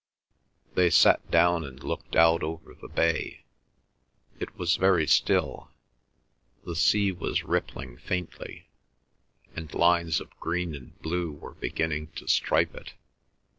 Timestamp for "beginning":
11.53-12.07